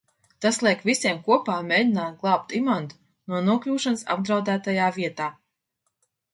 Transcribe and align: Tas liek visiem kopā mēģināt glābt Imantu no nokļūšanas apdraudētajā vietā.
Tas 0.43 0.57
liek 0.67 0.79
visiem 0.87 1.19
kopā 1.27 1.57
mēģināt 1.67 2.17
glābt 2.23 2.57
Imantu 2.61 2.99
no 3.35 3.43
nokļūšanas 3.51 4.05
apdraudētajā 4.17 4.91
vietā. 5.01 5.33